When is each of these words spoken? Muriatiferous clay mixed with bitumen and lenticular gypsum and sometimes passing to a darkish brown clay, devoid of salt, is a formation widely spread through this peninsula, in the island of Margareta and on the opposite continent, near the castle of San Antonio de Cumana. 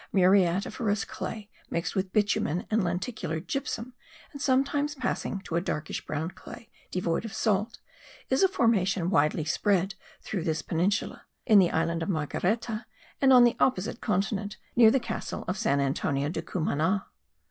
Muriatiferous 0.11 1.05
clay 1.05 1.51
mixed 1.69 1.95
with 1.95 2.11
bitumen 2.11 2.65
and 2.71 2.83
lenticular 2.83 3.39
gypsum 3.39 3.93
and 4.33 4.41
sometimes 4.41 4.95
passing 4.95 5.41
to 5.41 5.55
a 5.55 5.61
darkish 5.61 6.03
brown 6.07 6.31
clay, 6.31 6.71
devoid 6.89 7.23
of 7.23 7.35
salt, 7.35 7.77
is 8.27 8.41
a 8.41 8.47
formation 8.47 9.11
widely 9.11 9.45
spread 9.45 9.93
through 10.23 10.43
this 10.43 10.63
peninsula, 10.63 11.25
in 11.45 11.59
the 11.59 11.69
island 11.69 12.01
of 12.01 12.09
Margareta 12.09 12.87
and 13.21 13.31
on 13.31 13.43
the 13.43 13.55
opposite 13.59 14.01
continent, 14.01 14.57
near 14.75 14.89
the 14.89 14.99
castle 14.99 15.45
of 15.47 15.55
San 15.59 15.79
Antonio 15.79 16.29
de 16.29 16.41
Cumana. 16.41 17.05